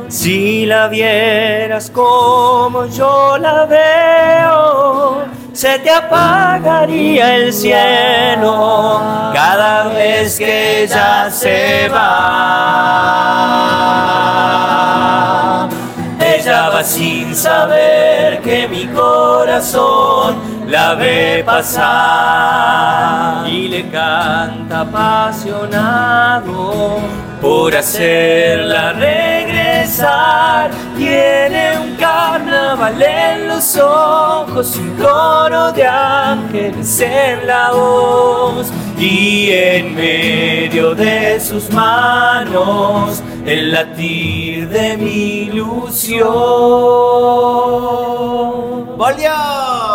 Si 0.10 0.65
la 0.65 0.88
vieras 0.88 1.89
como 1.89 2.86
yo 2.86 3.38
la 3.39 3.65
veo, 3.65 5.25
se 5.53 5.79
te 5.79 5.89
apagaría 5.89 7.36
el 7.38 7.51
cielo 7.51 9.01
cada 9.33 9.88
vez 9.88 10.38
que 10.38 10.83
ella 10.83 11.31
se 11.31 11.89
va. 11.89 13.31
Ella 16.19 16.69
va 16.69 16.83
sin 16.83 17.36
saber 17.36 18.41
que 18.41 18.67
mi 18.67 18.86
corazón 18.88 20.61
la 20.72 20.96
ve 20.96 21.44
pasar 21.46 23.46
y 23.46 23.68
le 23.68 23.84
canta 23.90 24.80
apasionado 24.82 26.42
por 27.42 27.75
hacerla 27.75 28.94
regresar. 28.94 30.72
Tiene 30.98 31.78
un 31.78 31.98
carnaval 31.98 33.01
en 33.01 33.50
los 33.50 33.75
ojos, 33.75 34.78
un 34.78 34.96
coro 34.96 35.74
de 35.74 35.86
ángeles 35.86 37.01
en 37.01 37.46
la 37.46 37.72
voz 37.72 38.72
y 38.98 39.51
en 39.51 39.94
medio 39.94 40.96
de 40.96 41.38
sus 41.42 41.70
manos 41.72 43.22
el 43.45 43.71
latir 43.71 44.69
de 44.69 44.98
mi 44.98 45.43
ilusión. 45.43 46.27
¡Volvió! 48.98 49.31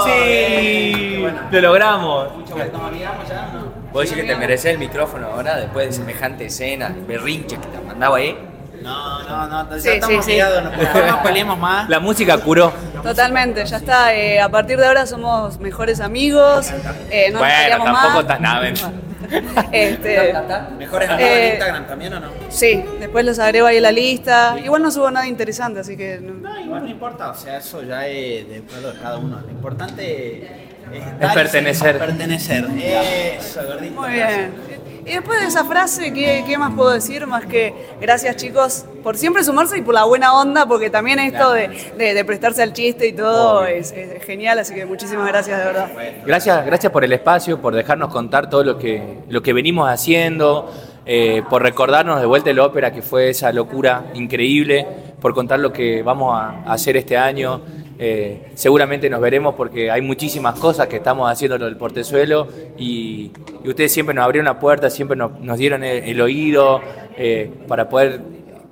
Sí, 0.05 1.19
Bueno. 1.23 1.41
lo 1.51 1.61
logramos. 1.61 2.29
¿Nos 2.39 2.51
olvidamos 2.51 3.29
ya? 3.29 3.51
¿no? 3.53 3.67
¿Vos 3.93 4.03
decís 4.03 4.17
que 4.23 4.29
te 4.29 4.37
mereces 4.37 4.73
el 4.73 4.79
micrófono 4.79 5.29
ahora 5.29 5.57
después 5.57 5.87
de 5.89 5.93
semejante 5.93 6.47
escena, 6.47 6.95
berrinche 7.07 7.57
que 7.59 7.67
te 7.69 7.81
mandaba 7.81 8.17
ahí? 8.19 8.37
No, 8.83 9.23
no, 9.23 9.47
no, 9.65 9.71
ya 9.71 9.81
Sí, 9.81 9.89
estamos 9.89 10.25
sí, 10.25 10.33
sí. 10.33 10.39
no, 11.47 11.57
más. 11.57 11.89
La 11.89 11.99
música 11.99 12.39
curó. 12.39 12.73
Totalmente, 13.03 13.65
ya 13.65 13.77
está. 13.79 14.15
eh, 14.15 14.41
a 14.41 14.49
partir 14.49 14.79
de 14.79 14.87
ahora 14.87 15.07
somos 15.07 15.59
mejores 15.59 16.01
amigos. 16.01 16.71
eh, 17.11 17.31
no 17.33 17.39
bueno, 17.39 17.85
tampoco 17.85 17.93
más. 17.93 18.21
estás 18.21 18.41
nave. 18.41 18.75
Este, 19.73 20.35
¿Mejores 20.79 21.09
amigos 21.11 21.31
Eh, 21.31 21.47
en 21.47 21.51
Instagram 21.55 21.87
también 21.87 22.13
o 22.15 22.21
no? 22.21 22.31
sí, 22.49 22.85
después 23.01 23.25
los 23.25 23.39
agrego 23.39 23.67
ahí 23.67 23.77
en 23.79 23.83
la 23.83 23.93
lista. 23.93 24.57
Igual 24.63 24.83
no 24.83 24.91
subo 24.91 25.11
nada 25.11 25.27
interesante, 25.27 25.81
así 25.81 25.97
que. 25.97 26.19
no- 26.21 26.35
No, 26.35 26.61
igual 26.61 26.83
no 26.85 26.89
importa, 26.91 27.31
o 27.31 27.35
sea, 27.35 27.59
eso 27.59 27.83
ya 27.83 28.07
es 28.07 28.49
de 28.49 28.59
acuerdo 28.67 28.93
de 28.93 28.99
cada 29.01 29.19
uno. 29.19 29.41
Lo 29.41 29.51
importante 29.51 30.43
es, 30.93 31.33
pertenecer. 31.35 31.99
Pertenecer. 31.99 32.67
Eso, 33.39 33.63
gordito. 33.67 34.01
Muy 34.01 34.11
bien. 34.11 34.53
Y 35.07 35.13
después 35.13 35.41
de 35.41 35.47
esa 35.47 35.65
frase, 35.65 36.13
¿qué, 36.13 36.43
qué 36.47 36.59
más 36.59 36.75
puedo 36.75 36.91
decir? 36.91 37.27
Más 37.29 37.47
que 37.47 37.73
gracias 38.01 38.35
chicos 38.37 38.85
por 39.05 39.17
siempre 39.17 39.45
sumarse 39.45 39.79
y 39.79 39.83
por 39.83 39.95
la 39.95 40.03
buena 40.05 40.35
onda, 40.35 40.67
porque 40.67 40.91
también 40.91 41.21
esto 41.21 41.53
de, 41.53 41.69
de- 41.97 42.13
de 42.13 42.25
prestarse 42.25 42.61
al 42.63 42.73
chiste 42.73 43.07
y 43.07 43.13
todo 43.13 43.65
es, 43.65 43.93
es 43.93 44.21
genial, 44.25 44.59
así 44.59 44.75
que 44.75 44.85
muchísimas 44.85 45.29
gracias 45.29 45.59
de 45.61 45.65
verdad. 45.65 45.89
Gracias, 46.27 46.67
gracias 46.67 46.93
por 46.93 47.05
el 47.05 47.13
espacio, 47.13 47.61
por 47.61 47.73
dejarnos 47.75 48.13
contar 48.13 48.51
todo 48.51 48.65
lo 48.65 48.79
que, 48.79 49.19
lo 49.29 49.43
que 49.43 49.53
venimos 49.53 49.89
haciendo, 49.89 50.73
eh, 51.07 51.45
por 51.49 51.63
recordarnos 51.63 52.19
de 52.21 52.27
vuelta 52.27 52.51
el 52.51 52.59
ópera, 52.59 52.93
que 52.93 53.01
fue 53.01 53.31
esa 53.31 53.53
locura 53.53 54.07
increíble, 54.15 54.85
por 55.21 55.35
contar 55.35 55.61
lo 55.61 55.73
que 55.73 56.03
vamos 56.03 56.37
a 56.37 56.65
hacer 56.73 56.97
este 56.97 57.17
año. 57.17 57.61
Eh, 57.99 58.51
seguramente 58.55 59.09
nos 59.09 59.21
veremos 59.21 59.55
porque 59.55 59.91
hay 59.91 60.03
muchísimas 60.03 60.59
cosas 60.59 60.87
que 60.87 60.97
estamos 60.97 61.31
haciendo 61.31 61.57
lo 61.57 61.65
del 61.65 61.77
portezuelo 61.77 62.47
y, 62.77 63.31
y 63.65 63.69
ustedes 63.69 63.93
siempre 63.93 64.15
nos 64.15 64.25
abrieron 64.25 64.45
la 64.45 64.59
puerta, 64.61 64.91
siempre 64.91 65.17
nos, 65.17 65.41
nos 65.41 65.57
dieron 65.59 65.83
el, 65.83 66.05
el 66.05 66.21
oído 66.21 66.81
eh, 67.17 67.51
para 67.67 67.89
poder 67.89 68.21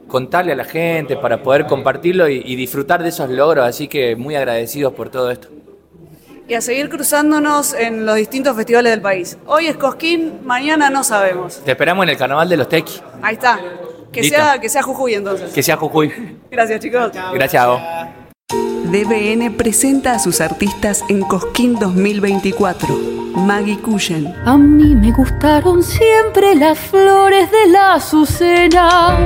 contarle 0.09 0.53
a 0.53 0.57
la 0.57 0.65
gente, 0.65 1.17
para 1.17 1.43
poder 1.43 1.67
compartirlo 1.67 2.29
y, 2.29 2.43
y 2.45 2.57
disfrutar 2.57 3.03
de 3.03 3.09
esos 3.09 3.31
logros. 3.31 3.67
Así 3.67 3.89
que 3.89 4.15
muy 4.17 4.37
agradecidos 4.37 4.93
por 4.93 5.09
todo 5.09 5.31
esto. 5.31 5.49
Y 6.47 6.53
a 6.53 6.61
seguir 6.61 6.91
cruzándonos 6.91 7.73
en 7.73 8.05
los 8.05 8.17
distintos 8.17 8.55
festivales 8.55 8.93
del 8.93 9.01
país. 9.01 9.39
Hoy 9.47 9.67
es 9.67 9.79
Cosquín, 9.79 10.41
mañana 10.45 10.91
no 10.91 11.03
sabemos. 11.03 11.63
Te 11.65 11.71
esperamos 11.71 12.03
en 12.05 12.11
el 12.11 12.19
carnaval 12.19 12.47
de 12.51 12.59
los 12.59 12.69
Tequis. 12.69 13.03
Ahí 13.23 13.35
está. 13.37 13.59
Que 14.13 14.21
Listo. 14.21 14.37
sea, 14.37 14.59
que 14.61 14.69
sea 14.69 14.83
Jujuy 14.83 15.15
entonces. 15.15 15.51
Que 15.55 15.63
sea 15.63 15.77
Jujuy. 15.79 16.13
Gracias 16.51 16.81
chicos. 16.81 17.11
Gracias 17.33 17.63
a 17.63 17.67
vos. 17.69 17.81
DBN 18.95 19.51
presenta 19.57 20.13
a 20.13 20.19
sus 20.19 20.41
artistas 20.41 21.03
en 21.09 21.23
Cosquín 21.23 21.77
2024. 21.79 22.97
Maggie 23.35 23.79
Cushen, 23.81 24.33
A 24.45 24.57
mí 24.57 24.95
me 24.95 25.11
gustaron 25.11 25.83
siempre 25.83 26.55
las 26.55 26.79
flores 26.79 27.51
de 27.51 27.73
la 27.73 27.95
azucena. 27.95 29.19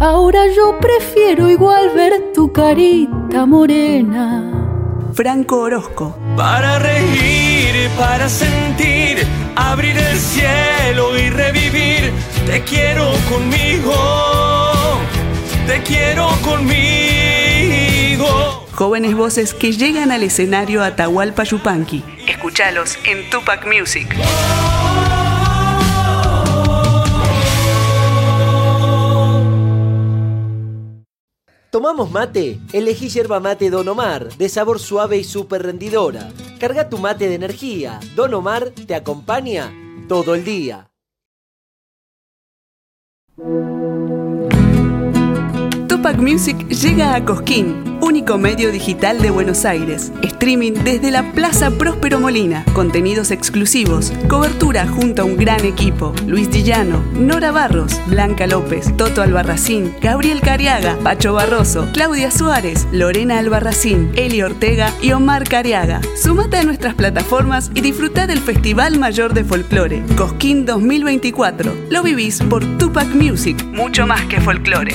Ahora 0.00 0.46
yo 0.56 0.78
prefiero 0.80 1.50
igual 1.50 1.90
ver 1.94 2.32
tu 2.34 2.50
carita 2.52 3.44
morena. 3.44 4.44
Franco 5.12 5.58
Orozco, 5.62 6.16
Para 6.36 6.78
reír, 6.78 7.90
para 7.98 8.28
sentir, 8.28 9.26
abrir 9.56 9.98
el 9.98 10.16
cielo 10.16 11.18
y 11.18 11.28
revivir. 11.28 12.12
Te 12.46 12.62
quiero 12.62 13.10
conmigo, 13.28 13.92
te 15.66 15.82
quiero 15.82 16.28
conmigo. 16.42 18.26
jóvenes 18.72 19.14
voces 19.14 19.54
que 19.54 19.72
llegan 19.72 20.12
al 20.12 20.22
escenario 20.22 20.82
Atahualpa 20.82 21.44
Yupanqui. 21.44 22.04
Escuchalos 22.26 22.96
en 23.04 23.28
Tupac 23.30 23.66
Music. 23.66 24.14
¿Tomamos 31.70 32.10
mate? 32.10 32.58
Elegí 32.72 33.10
yerba 33.10 33.40
mate 33.40 33.68
Don 33.68 33.86
Omar, 33.88 34.30
de 34.38 34.48
sabor 34.48 34.78
suave 34.78 35.18
y 35.18 35.24
súper 35.24 35.62
rendidora. 35.64 36.30
Carga 36.58 36.88
tu 36.88 36.96
mate 36.96 37.28
de 37.28 37.34
energía. 37.34 38.00
Don 38.16 38.32
Omar 38.32 38.70
te 38.70 38.94
acompaña 38.94 39.70
todo 40.08 40.34
el 40.34 40.44
día. 40.44 40.88
Tupac 45.98 46.18
Music 46.18 46.56
llega 46.70 47.16
a 47.16 47.24
Cosquín. 47.24 47.97
Único 48.00 48.38
medio 48.38 48.72
digital 48.72 49.20
de 49.20 49.30
Buenos 49.30 49.64
Aires. 49.64 50.12
Streaming 50.22 50.72
desde 50.84 51.10
la 51.10 51.32
Plaza 51.32 51.70
Próspero 51.70 52.20
Molina. 52.20 52.64
Contenidos 52.74 53.30
exclusivos. 53.30 54.12
Cobertura 54.28 54.86
junto 54.86 55.22
a 55.22 55.24
un 55.24 55.36
gran 55.36 55.64
equipo. 55.64 56.12
Luis 56.26 56.50
Dillano, 56.50 57.02
Nora 57.14 57.52
Barros, 57.52 58.00
Blanca 58.06 58.46
López, 58.46 58.96
Toto 58.96 59.22
Albarracín, 59.22 59.94
Gabriel 60.00 60.40
Cariaga, 60.40 60.96
Pacho 61.02 61.32
Barroso, 61.32 61.88
Claudia 61.92 62.30
Suárez, 62.30 62.86
Lorena 62.92 63.38
Albarracín, 63.38 64.10
Eli 64.14 64.42
Ortega 64.42 64.92
y 65.02 65.12
Omar 65.12 65.48
Cariaga. 65.48 66.00
Sumate 66.16 66.58
a 66.58 66.64
nuestras 66.64 66.94
plataformas 66.94 67.70
y 67.74 67.80
disfruta 67.80 68.26
del 68.26 68.40
Festival 68.40 68.98
Mayor 68.98 69.34
de 69.34 69.44
Folclore, 69.44 70.02
Cosquín 70.16 70.66
2024. 70.66 71.74
Lo 71.90 72.02
vivís 72.02 72.40
por 72.42 72.64
Tupac 72.78 73.08
Music, 73.08 73.62
mucho 73.64 74.06
más 74.06 74.22
que 74.26 74.40
folclore. 74.40 74.94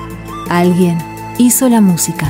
alguien 0.51 0.97
hizo 1.37 1.69
la 1.69 1.79
música. 1.79 2.29